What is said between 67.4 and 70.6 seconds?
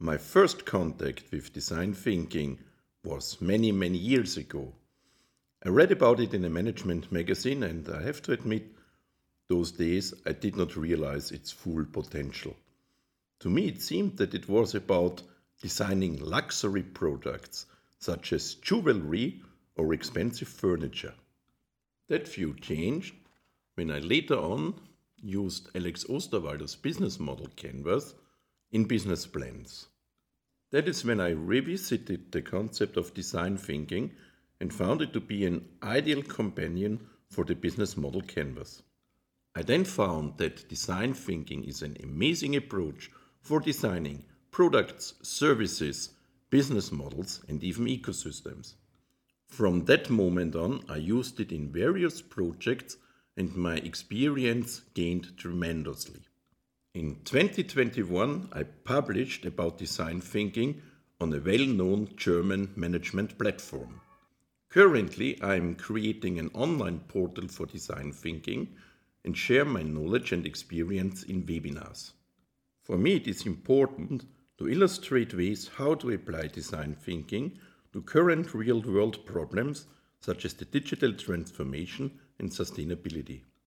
for design thinking and share my knowledge and